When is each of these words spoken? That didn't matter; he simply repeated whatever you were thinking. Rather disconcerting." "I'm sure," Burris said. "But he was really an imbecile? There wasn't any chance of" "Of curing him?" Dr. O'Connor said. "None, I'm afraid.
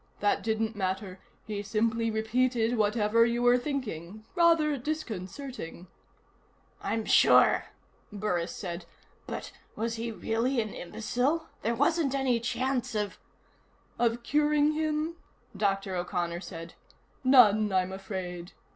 That 0.19 0.41
didn't 0.41 0.75
matter; 0.75 1.19
he 1.45 1.61
simply 1.61 2.09
repeated 2.09 2.75
whatever 2.75 3.23
you 3.23 3.43
were 3.43 3.59
thinking. 3.59 4.25
Rather 4.33 4.75
disconcerting." 4.75 5.85
"I'm 6.81 7.05
sure," 7.05 7.65
Burris 8.11 8.51
said. 8.55 8.85
"But 9.27 9.51
he 9.75 9.79
was 9.79 9.99
really 9.99 10.59
an 10.59 10.73
imbecile? 10.73 11.49
There 11.61 11.75
wasn't 11.75 12.15
any 12.15 12.39
chance 12.39 12.95
of" 12.95 13.19
"Of 14.03 14.23
curing 14.23 14.71
him?" 14.71 15.17
Dr. 15.55 15.95
O'Connor 15.95 16.41
said. 16.41 16.73
"None, 17.23 17.71
I'm 17.71 17.91
afraid. 17.91 18.53